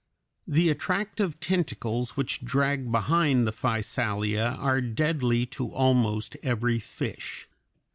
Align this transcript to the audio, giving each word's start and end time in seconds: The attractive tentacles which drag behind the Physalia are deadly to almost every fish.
The 0.47 0.71
attractive 0.71 1.39
tentacles 1.39 2.17
which 2.17 2.43
drag 2.43 2.91
behind 2.91 3.45
the 3.45 3.51
Physalia 3.51 4.57
are 4.57 4.81
deadly 4.81 5.45
to 5.45 5.67
almost 5.69 6.35
every 6.41 6.79
fish. 6.79 7.47